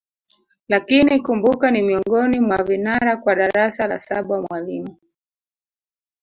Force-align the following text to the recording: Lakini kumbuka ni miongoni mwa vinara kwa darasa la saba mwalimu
Lakini 0.69 1.19
kumbuka 1.19 1.71
ni 1.71 1.81
miongoni 1.81 2.39
mwa 2.39 2.63
vinara 2.63 3.17
kwa 3.17 3.35
darasa 3.35 3.87
la 3.87 3.99
saba 3.99 4.41
mwalimu 4.41 4.97